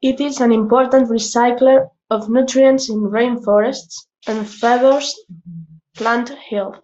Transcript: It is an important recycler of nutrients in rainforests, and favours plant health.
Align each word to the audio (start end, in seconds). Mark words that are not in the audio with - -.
It 0.00 0.22
is 0.22 0.40
an 0.40 0.52
important 0.52 1.10
recycler 1.10 1.90
of 2.08 2.30
nutrients 2.30 2.88
in 2.88 2.96
rainforests, 3.02 4.06
and 4.26 4.48
favours 4.48 5.20
plant 5.94 6.30
health. 6.30 6.80